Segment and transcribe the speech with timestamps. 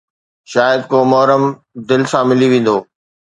[0.51, 1.43] شايد ڪو محرم
[1.89, 2.77] دل سان ملي ويندو